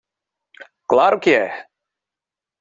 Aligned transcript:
Claro 0.91 1.17
que 1.23 1.29
é. 1.45 1.49